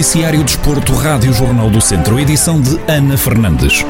Noticiário 0.00 0.42
Desporto, 0.42 0.94
Rádio 0.94 1.30
Jornal 1.30 1.68
do 1.68 1.78
Centro, 1.78 2.18
edição 2.18 2.58
de 2.58 2.80
Ana 2.90 3.18
Fernandes. 3.18 3.84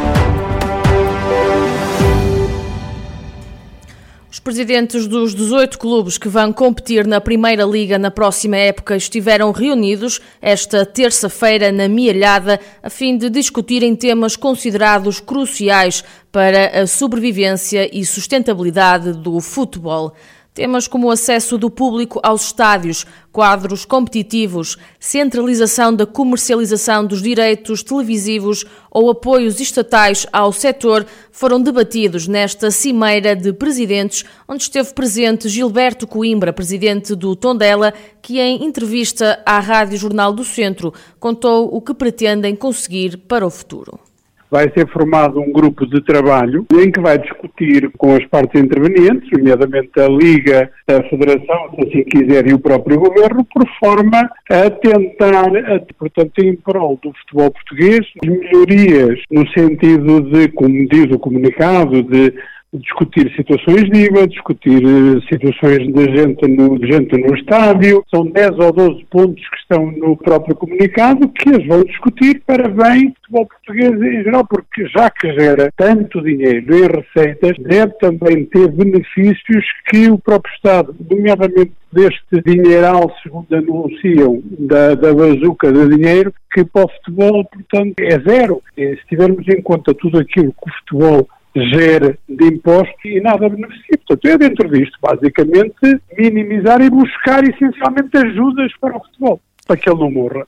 Os 4.28 4.40
presidentes 4.40 5.06
dos 5.06 5.36
18 5.36 5.78
clubes 5.78 6.18
que 6.18 6.28
vão 6.28 6.52
competir 6.52 7.06
na 7.06 7.20
Primeira 7.20 7.62
Liga 7.62 7.96
na 7.96 8.10
próxima 8.10 8.56
época 8.56 8.96
estiveram 8.96 9.52
reunidos 9.52 10.20
esta 10.42 10.84
terça-feira 10.84 11.70
na 11.70 11.86
Mialhada 11.86 12.58
a 12.82 12.90
fim 12.90 13.16
de 13.16 13.30
discutirem 13.30 13.94
temas 13.94 14.34
considerados 14.34 15.20
cruciais 15.20 16.02
para 16.32 16.82
a 16.82 16.88
sobrevivência 16.88 17.88
e 17.96 18.04
sustentabilidade 18.04 19.12
do 19.12 19.40
futebol. 19.40 20.12
Temas 20.52 20.88
como 20.88 21.06
o 21.06 21.10
acesso 21.12 21.56
do 21.56 21.70
público 21.70 22.18
aos 22.24 22.46
estádios, 22.46 23.06
quadros 23.30 23.84
competitivos, 23.84 24.76
centralização 24.98 25.94
da 25.94 26.04
comercialização 26.04 27.06
dos 27.06 27.22
direitos 27.22 27.84
televisivos 27.84 28.64
ou 28.90 29.08
apoios 29.10 29.60
estatais 29.60 30.26
ao 30.32 30.52
setor 30.52 31.06
foram 31.30 31.62
debatidos 31.62 32.26
nesta 32.26 32.68
cimeira 32.72 33.36
de 33.36 33.52
presidentes, 33.52 34.24
onde 34.48 34.64
esteve 34.64 34.92
presente 34.92 35.48
Gilberto 35.48 36.04
Coimbra, 36.04 36.52
presidente 36.52 37.14
do 37.14 37.36
Tondela, 37.36 37.94
que 38.20 38.40
em 38.40 38.64
entrevista 38.64 39.40
à 39.46 39.60
Rádio 39.60 39.98
Jornal 39.98 40.32
do 40.32 40.44
Centro 40.44 40.92
contou 41.20 41.72
o 41.72 41.80
que 41.80 41.94
pretendem 41.94 42.56
conseguir 42.56 43.18
para 43.18 43.46
o 43.46 43.50
futuro 43.50 44.09
vai 44.50 44.70
ser 44.76 44.88
formado 44.88 45.40
um 45.40 45.52
grupo 45.52 45.86
de 45.86 46.02
trabalho 46.02 46.66
em 46.72 46.90
que 46.90 47.00
vai 47.00 47.18
discutir 47.18 47.90
com 47.96 48.14
as 48.14 48.24
partes 48.26 48.60
intervenientes, 48.60 49.30
nomeadamente 49.32 49.98
a 49.98 50.08
Liga, 50.08 50.70
a 50.88 51.02
Federação, 51.08 51.70
se 51.74 51.88
assim 51.88 52.04
quiser, 52.04 52.46
e 52.48 52.52
o 52.52 52.58
próprio 52.58 52.98
Governo, 52.98 53.44
por 53.44 53.66
forma 53.78 54.28
a 54.50 54.70
tentar, 54.70 55.50
portanto, 55.98 56.38
em 56.38 56.56
prol 56.56 56.98
do 57.02 57.12
futebol 57.12 57.50
português, 57.50 58.00
melhorias 58.24 59.20
no 59.30 59.46
sentido 59.52 60.20
de, 60.22 60.48
como 60.48 60.88
diz 60.88 61.06
o 61.12 61.18
comunicado, 61.18 62.02
de 62.02 62.34
discutir 62.72 63.32
situações 63.34 63.90
de 63.90 64.06
IVA, 64.06 64.28
discutir 64.28 64.80
eh, 64.82 65.20
situações 65.28 65.92
de 65.92 66.16
gente 66.16 66.46
no, 66.46 66.78
de 66.78 66.86
gente 66.86 67.16
no 67.18 67.34
estádio. 67.34 68.04
São 68.08 68.24
10 68.24 68.50
ou 68.58 68.72
12 68.72 69.04
pontos 69.10 69.48
que 69.48 69.56
estão 69.56 69.90
no 69.90 70.16
próprio 70.16 70.54
comunicado 70.54 71.28
que 71.30 71.48
eles 71.48 71.66
vão 71.66 71.82
discutir 71.82 72.40
para 72.46 72.68
bem 72.68 73.08
o 73.08 73.14
futebol 73.14 73.46
português 73.46 73.92
em 73.92 74.22
geral, 74.22 74.46
porque 74.46 74.86
já 74.86 75.10
que 75.10 75.32
gera 75.32 75.72
tanto 75.76 76.22
dinheiro 76.22 76.76
em 76.76 76.86
receitas, 76.86 77.56
deve 77.58 77.92
também 77.94 78.44
ter 78.46 78.68
benefícios 78.68 79.64
que 79.88 80.08
o 80.08 80.18
próprio 80.18 80.54
Estado, 80.54 80.94
nomeadamente 81.10 81.72
deste 81.92 82.40
dinheiral, 82.46 83.12
segundo 83.20 83.52
anunciam, 83.52 84.40
da, 84.60 84.94
da 84.94 85.12
bazuca 85.12 85.72
de 85.72 85.96
dinheiro, 85.96 86.32
que 86.52 86.64
para 86.64 86.84
o 86.84 86.88
futebol, 86.88 87.44
portanto, 87.44 87.94
é 87.98 88.18
zero. 88.20 88.62
E 88.76 88.96
se 88.96 89.06
tivermos 89.08 89.46
em 89.48 89.60
conta 89.60 89.92
tudo 89.92 90.18
aquilo 90.18 90.52
que 90.52 90.70
o 90.70 90.74
futebol 90.78 91.28
gera 91.54 92.16
de 92.28 92.44
impostos 92.46 93.04
e 93.04 93.20
nada 93.20 93.48
beneficia. 93.48 93.98
Portanto, 94.06 94.24
é 94.26 94.38
dentro 94.38 94.68
disto, 94.70 94.98
basicamente, 95.00 96.00
minimizar 96.16 96.80
e 96.80 96.90
buscar 96.90 97.42
essencialmente 97.44 98.16
ajudas 98.16 98.72
para 98.80 98.96
o 98.96 99.00
futebol, 99.00 99.40
para 99.66 99.76
que 99.76 99.88
ele 99.88 100.00
não 100.00 100.10
morra. 100.10 100.46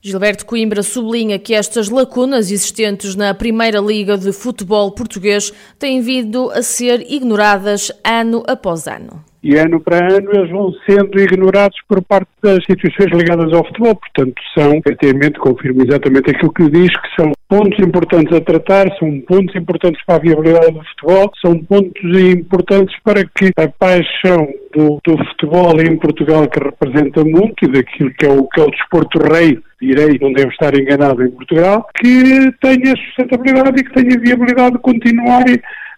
Gilberto 0.00 0.46
Coimbra 0.46 0.82
sublinha 0.82 1.38
que 1.38 1.52
estas 1.54 1.88
lacunas 1.88 2.50
existentes 2.50 3.16
na 3.16 3.34
Primeira 3.34 3.80
Liga 3.80 4.16
de 4.16 4.32
Futebol 4.32 4.92
Português 4.92 5.52
têm 5.78 6.00
vindo 6.00 6.50
a 6.50 6.62
ser 6.62 7.00
ignoradas 7.10 7.90
ano 8.04 8.44
após 8.46 8.86
ano 8.86 9.24
e 9.46 9.56
ano 9.56 9.78
para 9.80 10.04
ano 10.12 10.28
eles 10.32 10.50
vão 10.50 10.72
sendo 10.84 11.20
ignorados 11.20 11.78
por 11.88 12.02
parte 12.02 12.28
das 12.42 12.58
instituições 12.58 13.12
ligadas 13.12 13.52
ao 13.52 13.64
futebol. 13.64 13.94
Portanto, 13.94 14.34
são, 14.58 14.72
efetivamente, 14.74 15.38
confirmo 15.38 15.84
exatamente 15.86 16.30
aquilo 16.30 16.52
que 16.52 16.68
diz, 16.68 16.90
que 16.90 17.22
são 17.22 17.30
pontos 17.48 17.78
importantes 17.78 18.36
a 18.36 18.40
tratar, 18.40 18.88
são 18.98 19.20
pontos 19.20 19.54
importantes 19.54 20.04
para 20.04 20.16
a 20.16 20.18
viabilidade 20.18 20.72
do 20.72 20.84
futebol, 20.84 21.30
são 21.40 21.56
pontos 21.58 22.20
importantes 22.20 22.96
para 23.04 23.24
que 23.24 23.52
a 23.56 23.68
paixão 23.68 24.48
do, 24.74 24.98
do 25.06 25.16
futebol 25.26 25.80
em 25.80 25.96
Portugal, 25.96 26.48
que 26.48 26.58
representa 26.58 27.24
muito, 27.24 27.64
e 27.66 27.68
daquilo 27.68 28.10
que 28.18 28.26
é 28.26 28.30
o, 28.30 28.48
que 28.48 28.60
é 28.60 28.64
o 28.64 28.70
desporto 28.72 29.20
rei, 29.32 29.60
direi, 29.80 30.18
não 30.20 30.32
deve 30.32 30.48
estar 30.48 30.74
enganado 30.76 31.22
em 31.22 31.30
Portugal, 31.30 31.86
que 31.94 32.50
tenha 32.60 32.96
sustentabilidade 32.96 33.80
e 33.80 33.84
que 33.84 33.92
tenha 33.92 34.20
viabilidade 34.20 34.72
de 34.72 34.82
continuar 34.82 35.44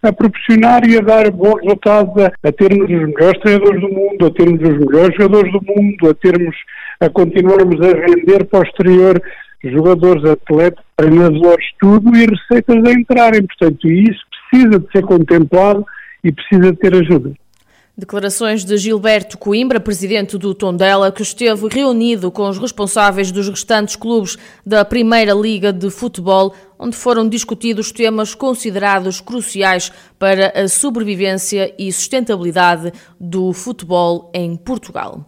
a 0.02 0.12
proporcionar 0.12 0.86
e 0.88 0.96
a 0.96 1.00
dar 1.00 1.30
bons 1.30 1.60
resultados, 1.62 2.12
a, 2.22 2.48
a 2.48 2.52
termos 2.52 2.84
os 2.84 3.08
melhores 3.14 3.40
treinadores 3.40 3.80
do 3.80 3.88
mundo, 3.88 4.26
a 4.26 4.30
termos 4.30 4.60
os 4.60 4.78
melhores 4.78 5.16
jogadores 5.16 5.52
do 5.52 5.60
mundo, 5.64 6.08
a 6.08 6.14
termos, 6.14 6.56
a 7.00 7.08
continuarmos 7.08 7.80
a 7.80 7.94
vender 7.94 8.44
para 8.44 8.60
o 8.60 8.62
exterior 8.62 9.22
jogadores, 9.64 10.24
atletas, 10.24 10.84
treinadores, 10.96 11.66
tudo 11.80 12.14
e 12.16 12.26
receitas 12.26 12.84
a 12.84 12.92
entrarem. 12.92 13.46
Portanto, 13.46 13.88
isso 13.88 14.20
precisa 14.50 14.78
de 14.78 14.90
ser 14.92 15.02
contemplado 15.02 15.84
e 16.22 16.32
precisa 16.32 16.72
de 16.72 16.78
ter 16.78 16.94
ajuda. 16.94 17.32
Declarações 17.96 18.64
de 18.64 18.76
Gilberto 18.76 19.36
Coimbra, 19.36 19.80
presidente 19.80 20.38
do 20.38 20.54
Tondela, 20.54 21.10
que 21.10 21.22
esteve 21.22 21.66
reunido 21.68 22.30
com 22.30 22.48
os 22.48 22.56
responsáveis 22.56 23.32
dos 23.32 23.48
restantes 23.48 23.96
clubes 23.96 24.38
da 24.64 24.84
Primeira 24.84 25.32
Liga 25.34 25.72
de 25.72 25.90
Futebol, 25.90 26.54
onde 26.78 26.96
foram 26.96 27.28
discutidos 27.28 27.90
temas 27.90 28.34
considerados 28.34 29.20
cruciais 29.20 29.90
para 30.18 30.52
a 30.54 30.68
sobrevivência 30.68 31.74
e 31.78 31.92
sustentabilidade 31.92 32.92
do 33.18 33.52
futebol 33.52 34.30
em 34.32 34.56
Portugal. 34.56 35.24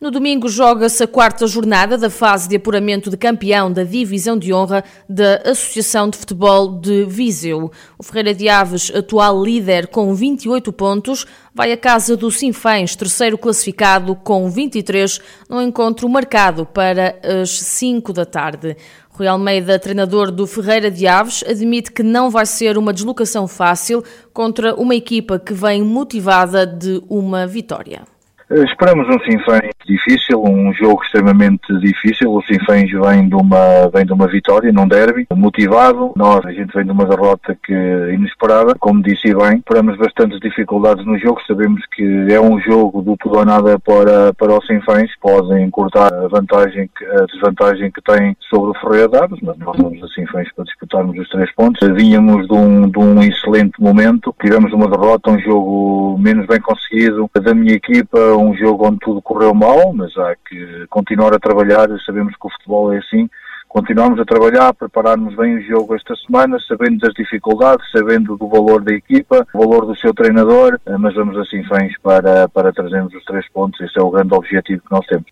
No 0.00 0.10
domingo 0.10 0.48
joga-se 0.50 1.02
a 1.02 1.06
quarta 1.06 1.46
jornada 1.46 1.96
da 1.96 2.10
fase 2.10 2.46
de 2.46 2.56
apuramento 2.56 3.08
de 3.08 3.16
campeão 3.16 3.72
da 3.72 3.84
Divisão 3.84 4.36
de 4.36 4.52
Honra 4.52 4.84
da 5.08 5.36
Associação 5.46 6.10
de 6.10 6.18
Futebol 6.18 6.78
de 6.78 7.06
Viseu. 7.06 7.70
O 7.98 8.02
Ferreira 8.02 8.34
de 8.34 8.46
Aves, 8.46 8.92
atual 8.94 9.42
líder 9.42 9.86
com 9.86 10.14
28 10.14 10.70
pontos, 10.74 11.24
vai 11.54 11.72
à 11.72 11.76
casa 11.76 12.18
do 12.18 12.30
Sinfãs, 12.30 12.94
terceiro 12.94 13.38
classificado 13.38 14.14
com 14.14 14.50
23, 14.50 15.20
no 15.48 15.62
encontro 15.62 16.06
marcado 16.06 16.66
para 16.66 17.18
as 17.42 17.58
5 17.58 18.12
da 18.12 18.26
tarde. 18.26 18.76
Rui 19.16 19.28
Almeida, 19.28 19.78
treinador 19.78 20.32
do 20.32 20.44
Ferreira 20.44 20.90
de 20.90 21.06
Aves, 21.06 21.44
admite 21.46 21.92
que 21.92 22.02
não 22.02 22.30
vai 22.30 22.44
ser 22.44 22.76
uma 22.76 22.92
deslocação 22.92 23.46
fácil 23.46 24.02
contra 24.32 24.74
uma 24.74 24.92
equipa 24.92 25.38
que 25.38 25.54
vem 25.54 25.84
motivada 25.84 26.66
de 26.66 27.00
uma 27.08 27.46
vitória. 27.46 28.02
Esperamos 28.50 29.08
um 29.08 29.18
Sinfãs 29.20 29.70
difícil, 29.86 30.42
um 30.42 30.72
jogo 30.74 31.02
extremamente 31.02 31.66
difícil. 31.80 32.30
O 32.30 32.42
Sinfãs 32.42 32.90
vem 32.90 33.28
de 33.28 33.34
uma 33.34 33.88
vem 33.92 34.04
de 34.04 34.12
uma 34.12 34.26
vitória 34.26 34.70
num 34.70 34.86
derby, 34.86 35.26
motivado. 35.34 36.12
Nós 36.14 36.44
a 36.44 36.52
gente 36.52 36.72
vem 36.74 36.84
de 36.84 36.90
uma 36.90 37.06
derrota 37.06 37.56
que 37.64 37.72
inesperada, 37.72 38.74
como 38.78 39.02
disse 39.02 39.34
bem. 39.34 39.56
Esperamos 39.56 39.96
bastantes 39.96 40.38
dificuldades 40.40 41.04
no 41.06 41.18
jogo. 41.18 41.40
Sabemos 41.46 41.80
que 41.86 42.26
é 42.30 42.40
um 42.40 42.60
jogo 42.60 43.00
do 43.00 43.16
tudo 43.16 43.38
ou 43.38 43.44
nada 43.46 43.78
para 43.78 44.34
para 44.34 44.58
os 44.58 44.66
Sinfãs. 44.66 45.10
Podem 45.20 45.70
cortar 45.70 46.12
a 46.12 46.28
vantagem 46.28 46.90
a 47.18 47.24
desvantagem 47.26 47.90
que 47.90 48.02
têm 48.02 48.36
sobre 48.50 48.70
o 48.70 48.80
Ferreira 48.80 49.08
Dados, 49.08 49.38
mas 49.42 49.56
nós 49.58 49.76
vamos 49.76 50.02
a 50.02 50.08
Sinfãs 50.08 50.52
para 50.54 50.64
disputarmos 50.64 51.18
os 51.18 51.28
três 51.30 51.52
pontos. 51.54 51.88
Vínhamos 51.94 52.46
de 52.46 52.54
um 52.54 52.88
de 52.88 52.98
um 52.98 53.22
excelente 53.22 53.80
momento. 53.80 54.34
Tivemos 54.40 54.70
uma 54.72 54.88
derrota, 54.88 55.30
um 55.30 55.40
jogo 55.40 56.18
menos 56.18 56.46
bem 56.46 56.60
conseguido 56.60 57.30
da 57.34 57.54
minha 57.54 57.74
equipa 57.74 58.33
um 58.36 58.54
jogo 58.56 58.86
onde 58.86 58.98
tudo 58.98 59.22
correu 59.22 59.54
mal, 59.54 59.92
mas 59.92 60.16
há 60.16 60.34
que 60.48 60.86
continuar 60.88 61.34
a 61.34 61.38
trabalhar. 61.38 61.88
Sabemos 62.04 62.34
que 62.34 62.46
o 62.46 62.50
futebol 62.50 62.92
é 62.92 62.98
assim. 62.98 63.28
Continuamos 63.68 64.20
a 64.20 64.24
trabalhar, 64.24 64.68
a 64.68 64.74
prepararmos 64.74 65.34
bem 65.34 65.56
o 65.56 65.62
jogo 65.62 65.96
esta 65.96 66.14
semana, 66.24 66.58
sabendo 66.68 66.98
das 66.98 67.12
dificuldades, 67.12 67.84
sabendo 67.90 68.36
do 68.36 68.46
valor 68.46 68.80
da 68.80 68.94
equipa, 68.94 69.44
o 69.52 69.58
valor 69.58 69.84
do 69.84 69.96
seu 69.96 70.14
treinador, 70.14 70.78
eh, 70.86 70.96
mas 70.96 71.12
vamos 71.14 71.36
assim 71.36 71.60
fãs 71.64 71.92
para, 72.00 72.48
para 72.48 72.72
trazermos 72.72 73.12
os 73.12 73.24
três 73.24 73.44
pontos. 73.50 73.80
Esse 73.80 73.98
é 73.98 74.02
o 74.02 74.10
grande 74.10 74.32
objetivo 74.32 74.80
que 74.80 74.92
nós 74.92 75.04
temos. 75.06 75.26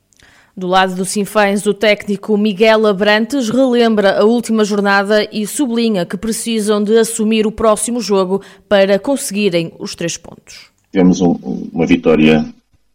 Do 0.56 0.66
lado 0.66 0.96
do 0.96 1.04
Sinfãs, 1.04 1.64
o 1.66 1.72
técnico 1.72 2.36
Miguel 2.36 2.86
Abrantes 2.86 3.48
relembra 3.48 4.20
a 4.20 4.24
última 4.24 4.64
jornada 4.64 5.26
e 5.32 5.46
sublinha 5.46 6.04
que 6.04 6.16
precisam 6.16 6.82
de 6.82 6.98
assumir 6.98 7.46
o 7.46 7.52
próximo 7.52 8.00
jogo 8.00 8.42
para 8.68 8.98
conseguirem 8.98 9.72
os 9.78 9.94
três 9.94 10.16
pontos. 10.18 10.70
Tivemos 10.90 11.22
um, 11.22 11.70
uma 11.72 11.86
vitória 11.86 12.44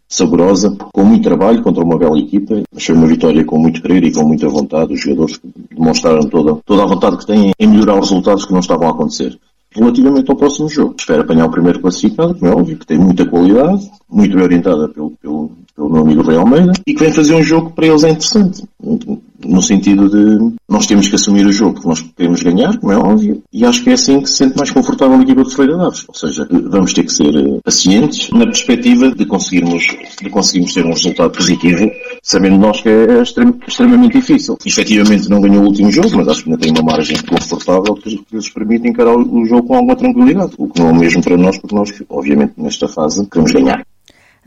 saborosa, 0.07 0.75
com 0.93 1.03
muito 1.03 1.23
trabalho 1.23 1.61
contra 1.61 1.83
uma 1.83 1.97
bela 1.97 2.17
equipa. 2.17 2.61
Achei 2.75 2.95
uma 2.95 3.07
vitória 3.07 3.43
com 3.43 3.59
muito 3.59 3.81
querer 3.81 4.03
e 4.03 4.11
com 4.11 4.23
muita 4.23 4.47
vontade. 4.47 4.93
Os 4.93 5.01
jogadores 5.01 5.39
demonstraram 5.71 6.23
toda, 6.29 6.55
toda 6.65 6.83
a 6.83 6.87
vontade 6.87 7.17
que 7.17 7.25
têm 7.25 7.51
em 7.59 7.67
melhorar 7.67 7.99
os 7.99 8.09
resultados 8.09 8.45
que 8.45 8.53
não 8.53 8.59
estavam 8.59 8.87
a 8.87 8.91
acontecer. 8.91 9.37
Relativamente 9.71 10.31
ao 10.31 10.37
próximo 10.37 10.69
jogo, 10.69 10.95
espero 10.97 11.21
apanhar 11.21 11.45
o 11.45 11.51
primeiro 11.51 11.79
classificado, 11.79 12.33
como 12.33 12.51
é 12.51 12.55
óbvio, 12.55 12.77
que 12.77 12.87
tem 12.87 12.97
muita 12.97 13.25
qualidade, 13.25 13.91
muito 14.09 14.33
bem 14.33 14.43
orientada 14.43 14.87
pelo, 14.89 15.11
pelo, 15.21 15.51
pelo 15.75 15.89
meu 15.89 16.01
amigo 16.01 16.23
Rei 16.23 16.37
Almeida, 16.37 16.71
e 16.87 16.93
que 16.93 17.03
vem 17.03 17.13
fazer 17.13 17.35
um 17.35 17.43
jogo 17.43 17.69
que 17.69 17.75
para 17.75 17.87
eles 17.87 18.03
é 18.03 18.09
interessante. 18.09 18.63
No 19.45 19.61
sentido 19.61 20.09
de 20.09 20.55
nós 20.67 20.87
temos 20.87 21.07
que 21.07 21.15
assumir 21.15 21.45
o 21.45 21.51
jogo 21.51 21.79
que 21.79 21.87
nós 21.87 22.01
queremos 22.15 22.41
ganhar, 22.41 22.77
como 22.77 22.91
é 22.91 22.97
óbvio, 22.97 23.41
e 23.51 23.65
acho 23.65 23.83
que 23.83 23.89
é 23.89 23.93
assim 23.93 24.21
que 24.21 24.29
se 24.29 24.37
sente 24.37 24.57
mais 24.57 24.71
confortável 24.71 25.17
a 25.17 25.21
equipa 25.21 25.43
de 25.43 25.55
Ferreira 25.55 25.77
Daves. 25.77 26.05
Ou 26.07 26.15
seja, 26.15 26.47
vamos 26.49 26.93
ter 26.93 27.03
que 27.03 27.13
ser 27.13 27.35
eh, 27.35 27.59
pacientes 27.63 28.29
na 28.31 28.45
perspectiva 28.45 29.11
de 29.11 29.25
conseguirmos, 29.25 29.87
de 30.21 30.29
conseguirmos 30.29 30.73
ter 30.73 30.85
um 30.85 30.89
resultado 30.89 31.31
positivo, 31.31 31.89
sabendo 32.21 32.57
nós 32.57 32.81
que 32.81 32.89
é 32.89 33.21
extremamente 33.21 34.17
difícil. 34.17 34.57
Efetivamente 34.65 35.29
não 35.29 35.41
ganhou 35.41 35.63
o 35.63 35.67
último 35.67 35.91
jogo, 35.91 36.17
mas 36.17 36.27
acho 36.27 36.43
que 36.43 36.49
ainda 36.49 36.61
tem 36.61 36.71
uma 36.71 36.91
margem 36.91 37.17
confortável 37.17 37.95
que 37.95 38.19
lhes 38.31 38.49
permite 38.49 38.87
encarar 38.87 39.15
o 39.15 39.45
jogo 39.45 39.67
com 39.67 39.75
alguma 39.75 39.95
tranquilidade, 39.95 40.53
o 40.57 40.67
que 40.67 40.79
não 40.79 40.89
é 40.89 40.91
o 40.91 40.95
mesmo 40.95 41.21
para 41.21 41.37
nós, 41.37 41.57
porque 41.57 41.75
nós, 41.75 41.93
obviamente, 42.09 42.53
nesta 42.57 42.87
fase, 42.87 43.25
queremos 43.27 43.51
ganhar. 43.51 43.85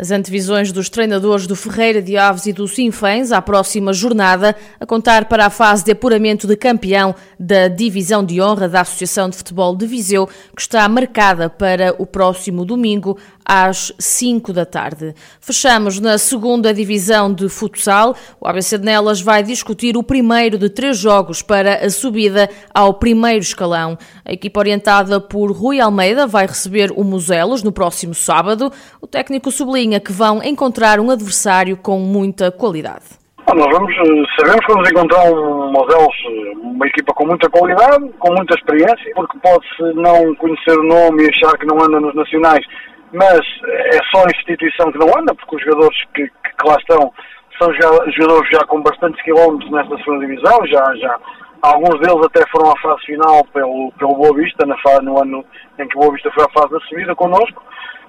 As 0.01 0.11
antevisões 0.11 0.73
dos 0.73 0.89
treinadores 0.89 1.47
do 1.47 1.55
Ferreira 1.55 2.01
de 2.01 2.17
Aves 2.17 2.47
e 2.47 2.55
do 2.55 2.67
Sinfãs 2.67 3.33
à 3.33 3.43
próxima 3.43 3.93
jornada, 3.93 4.57
a 4.81 4.87
contar 4.87 5.27
para 5.27 5.45
a 5.45 5.51
fase 5.51 5.85
de 5.85 5.93
apuramento 5.93 6.47
de 6.47 6.57
campeão 6.57 7.15
da 7.39 7.69
Divisão 7.69 8.25
de 8.25 8.41
Honra 8.41 8.67
da 8.67 8.81
Associação 8.81 9.29
de 9.29 9.37
Futebol 9.37 9.77
de 9.77 9.87
Viseu, 9.87 10.27
que 10.57 10.63
está 10.63 10.89
marcada 10.89 11.51
para 11.51 11.95
o 11.99 12.07
próximo 12.07 12.65
domingo 12.65 13.19
às 13.45 13.93
5 13.99 14.53
da 14.53 14.65
tarde. 14.65 15.13
Fechamos 15.41 15.99
na 15.99 16.17
segunda 16.19 16.73
divisão 16.73 17.33
de 17.35 17.49
futsal. 17.49 18.15
O 18.41 18.47
ABC 18.47 18.79
de 18.79 18.85
Nelas 18.85 19.21
vai 19.21 19.43
discutir 19.43 19.97
o 19.97 20.05
primeiro 20.05 20.57
de 20.57 20.69
três 20.71 20.97
jogos 20.97 21.43
para 21.43 21.85
a 21.85 21.91
subida 21.91 22.49
ao 22.73 22.95
primeiro 22.95 23.43
escalão. 23.43 23.99
A 24.25 24.33
equipa 24.33 24.61
orientada 24.61 25.21
por 25.21 25.51
Rui 25.51 25.81
Almeida 25.81 26.29
vai 26.29 26.47
receber 26.47 26.93
o 26.95 27.03
Muselos 27.03 27.65
no 27.65 27.73
próximo 27.73 28.15
sábado. 28.15 28.73
O 29.01 29.07
técnico 29.09 29.51
sublinha 29.51 29.90
que 29.99 30.13
vão 30.13 30.43
encontrar 30.45 31.01
um 31.01 31.11
adversário 31.11 31.77
com 31.77 31.99
muita 31.99 32.53
qualidade. 32.53 33.19
Nós 33.49 33.67
vamos, 33.73 33.93
eh, 33.93 34.25
sabemos 34.39 34.65
que 34.65 34.73
vamos 34.73 34.91
encontrar 34.91 35.25
um 35.33 35.73
Modelos, 35.73 36.15
eh, 36.27 36.53
uma 36.63 36.87
equipa 36.87 37.13
com 37.15 37.27
muita 37.27 37.49
qualidade, 37.51 38.09
com 38.19 38.33
muita 38.33 38.55
experiência, 38.55 39.13
porque 39.17 39.39
pode-se 39.39 39.83
não 39.95 40.35
conhecer 40.37 40.79
o 40.79 40.85
nome 40.85 41.25
e 41.25 41.31
achar 41.31 41.59
que 41.59 41.67
não 41.67 41.83
anda 41.83 41.99
nos 41.99 42.15
nacionais, 42.15 42.65
mas 43.13 43.41
é 43.67 43.99
só 44.15 44.23
a 44.23 44.31
instituição 44.37 44.93
que 44.93 44.99
não 44.99 45.09
anda, 45.19 45.35
porque 45.35 45.57
os 45.57 45.63
jogadores 45.65 45.99
que, 46.15 46.29
que 46.29 46.69
lá 46.69 46.77
estão 46.77 47.13
são 47.61 47.73
já, 47.75 47.91
jogadores 48.13 48.49
já 48.51 48.65
com 48.67 48.83
bastantes 48.83 49.23
quilómetros 49.23 49.71
nesta 49.71 49.97
segunda 49.99 50.27
divisão, 50.27 50.67
já, 50.67 50.95
já 50.97 51.19
alguns 51.63 52.01
deles 52.01 52.27
até 52.27 52.47
foram 52.51 52.71
à 52.71 52.79
fase 52.81 53.05
final 53.07 53.45
pelo, 53.53 53.93
pelo 53.99 54.15
Boa 54.15 54.35
Vista, 54.35 54.67
na 54.67 54.77
fase, 54.79 55.03
no 55.03 55.21
ano 55.21 55.45
em 55.79 55.89
que 55.89 55.97
o 55.97 56.01
Boa 56.01 56.13
Vista 56.13 56.31
foi 56.33 56.45
à 56.45 56.49
fase 56.49 56.71
da 56.73 56.81
subida 56.81 57.15
connosco. 57.15 57.63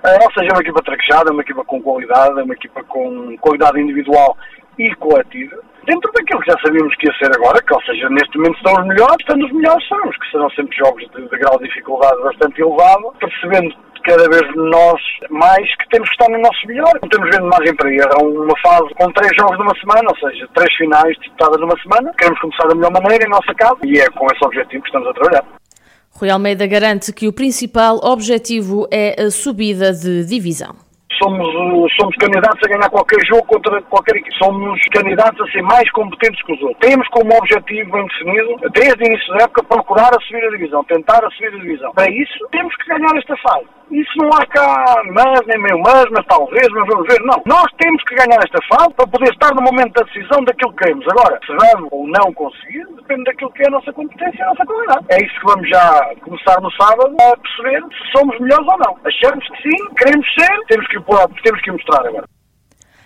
Eh, 0.03 0.19
ou 0.23 0.31
seja, 0.31 0.49
é 0.49 0.53
uma 0.53 0.61
equipa 0.61 0.81
traquejada, 0.83 1.29
é 1.29 1.33
uma 1.33 1.41
equipa 1.43 1.63
com 1.63 1.81
qualidade, 1.81 2.39
é 2.39 2.43
uma 2.43 2.53
equipa 2.53 2.83
com 2.83 3.37
qualidade 3.37 3.79
individual 3.79 4.35
e 4.79 4.95
coletiva, 4.95 5.57
dentro 5.85 6.11
daquilo 6.11 6.41
que 6.41 6.51
já 6.51 6.57
sabíamos 6.63 6.95
que 6.95 7.07
ia 7.07 7.13
ser 7.17 7.31
agora, 7.35 7.61
que 7.61 7.73
ou 7.73 7.81
seja, 7.83 8.09
neste 8.09 8.37
momento 8.37 8.57
estão 8.57 8.73
os 8.73 8.87
melhores, 8.87 9.17
estando 9.19 9.45
os 9.45 9.51
melhores 9.51 9.87
sabemos 9.87 10.17
que 10.17 10.31
serão 10.31 10.49
sempre 10.51 10.77
jogos 10.77 11.03
de, 11.11 11.21
de 11.21 11.37
grau 11.37 11.57
de 11.59 11.67
dificuldade 11.67 12.21
bastante 12.23 12.61
elevado, 12.61 13.13
percebendo 13.19 13.75
cada 14.03 14.29
vez 14.29 14.43
nós 14.55 15.01
mais 15.29 15.67
que 15.77 15.89
temos 15.89 16.09
que 16.09 16.15
estar 16.15 16.29
no 16.31 16.41
nosso 16.41 16.67
melhor. 16.67 16.91
Não 17.01 17.09
temos 17.09 17.29
vendo 17.29 17.47
margem 17.47 17.75
para. 17.75 17.89
É 17.89 18.23
uma 18.23 18.59
fase 18.61 18.93
com 18.95 19.11
três 19.13 19.31
jogos 19.37 19.57
numa 19.57 19.75
semana, 19.79 20.09
ou 20.09 20.17
seja, 20.17 20.47
três 20.53 20.73
finais 20.75 21.15
disputadas 21.17 21.59
numa 21.59 21.77
semana. 21.81 22.11
Queremos 22.17 22.39
começar 22.39 22.67
da 22.67 22.75
melhor 22.75 22.91
maneira 22.91 23.25
em 23.25 23.29
nossa 23.29 23.53
casa 23.55 23.79
e 23.83 23.99
é 23.99 24.09
com 24.09 24.27
esse 24.27 24.45
objetivo 24.45 24.83
que 24.83 24.89
estamos 24.89 25.07
a 25.07 25.13
trabalhar. 25.13 25.45
Rui 26.13 26.29
Almeida 26.29 26.67
garante 26.67 27.13
que 27.13 27.27
o 27.27 27.33
principal 27.33 27.97
objetivo 28.03 28.87
é 28.91 29.21
a 29.21 29.31
subida 29.31 29.93
de 29.93 30.25
divisão 30.25 30.90
somos, 31.21 31.93
somos 31.99 32.15
candidatos 32.17 32.59
a 32.65 32.69
ganhar 32.69 32.89
qualquer 32.89 33.19
jogo 33.25 33.45
contra 33.45 33.81
qualquer 33.83 34.15
equipe. 34.17 34.35
Somos 34.37 34.79
candidatos 34.91 35.39
a 35.41 35.51
ser 35.51 35.61
mais 35.61 35.89
competentes 35.91 36.41
que 36.43 36.53
os 36.53 36.61
outros. 36.61 36.79
Temos 36.79 37.07
como 37.09 37.37
objetivo 37.37 37.91
bem 37.91 38.05
definido, 38.07 38.55
desde 38.73 39.03
o 39.03 39.07
início 39.07 39.33
da 39.33 39.43
época, 39.43 39.63
procurar 39.63 40.09
a 40.09 40.21
subir 40.21 40.43
a 40.43 40.51
divisão, 40.51 40.83
tentar 40.85 41.23
a 41.23 41.29
subir 41.31 41.53
a 41.53 41.59
divisão. 41.59 41.91
Para 41.93 42.11
isso, 42.11 42.47
temos 42.51 42.75
que 42.77 42.87
ganhar 42.87 43.15
esta 43.17 43.35
fase. 43.37 43.67
Isso 43.91 44.11
não 44.19 44.29
há 44.29 44.45
cá 44.45 45.03
mas, 45.11 45.41
nem 45.47 45.59
meio 45.59 45.77
mas, 45.83 46.05
mas 46.11 46.25
talvez, 46.25 46.67
mas 46.71 46.87
vamos 46.87 47.05
ver. 47.07 47.19
Não. 47.23 47.41
Nós 47.45 47.67
temos 47.77 48.01
que 48.05 48.15
ganhar 48.15 48.39
esta 48.39 48.59
fase 48.71 48.93
para 48.95 49.07
poder 49.07 49.29
estar 49.31 49.53
no 49.53 49.61
momento 49.61 49.93
da 49.93 50.05
decisão 50.05 50.39
daquilo 50.45 50.71
que 50.73 50.83
queremos. 50.83 51.05
Agora, 51.09 51.37
se 51.45 51.51
vamos 51.51 51.89
ou 51.91 52.07
não 52.07 52.33
conseguir, 52.33 52.87
depende 52.95 53.25
daquilo 53.25 53.51
que 53.51 53.63
é 53.63 53.67
a 53.67 53.71
nossa 53.71 53.91
competência 53.91 54.39
e 54.39 54.41
a 54.41 54.47
nossa 54.47 54.65
qualidade. 54.65 55.05
É 55.09 55.17
isso 55.25 55.35
que 55.35 55.45
vamos 55.45 55.69
já 55.69 56.15
começar 56.21 56.61
no 56.61 56.71
sábado 56.71 57.15
a 57.19 57.37
perceber 57.37 57.83
se 57.91 58.17
somos 58.17 58.39
melhores 58.39 58.67
ou 58.67 58.77
não. 58.79 58.95
Achamos 59.03 59.45
que 59.49 59.61
sim, 59.61 59.93
queremos 59.97 60.27
ser, 60.39 60.55
temos 60.69 60.87
que, 60.87 60.99
temos 61.43 61.61
que 61.61 61.71
mostrar 61.71 62.05
agora. 62.05 62.27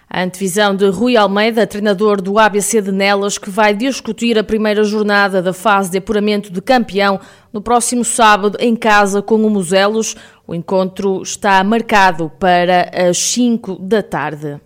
A 0.10 0.22
antevisão 0.22 0.76
de 0.76 0.88
Rui 0.88 1.18
Almeida, 1.18 1.66
treinador 1.66 2.22
do 2.22 2.38
ABC 2.38 2.82
de 2.82 2.92
Nelas, 2.92 3.38
que 3.38 3.50
vai 3.50 3.74
discutir 3.74 4.38
a 4.38 4.44
primeira 4.44 4.84
jornada 4.84 5.42
da 5.42 5.52
fase 5.52 5.92
de 5.92 5.98
apuramento 5.98 6.52
de 6.52 6.62
campeão 6.62 7.20
no 7.52 7.60
próximo 7.60 8.06
sábado 8.06 8.58
em 8.62 8.76
casa 8.76 9.22
com 9.22 9.36
o 9.36 9.50
Muselos. 9.50 10.16
O 10.48 10.54
encontro 10.54 11.22
está 11.22 11.64
marcado 11.64 12.32
para 12.40 12.92
as 13.10 13.18
5 13.18 13.78
da 13.80 14.04
tarde. 14.04 14.62